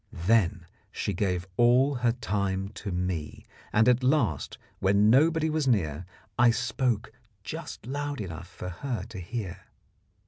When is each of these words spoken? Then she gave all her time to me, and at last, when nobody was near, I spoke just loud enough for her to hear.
Then 0.25 0.65
she 0.91 1.13
gave 1.13 1.45
all 1.57 1.93
her 1.93 2.11
time 2.13 2.69
to 2.69 2.91
me, 2.91 3.45
and 3.71 3.87
at 3.87 4.01
last, 4.03 4.57
when 4.79 5.11
nobody 5.11 5.47
was 5.47 5.67
near, 5.67 6.07
I 6.39 6.49
spoke 6.49 7.11
just 7.43 7.85
loud 7.85 8.19
enough 8.19 8.47
for 8.47 8.69
her 8.69 9.03
to 9.09 9.19
hear. 9.19 9.65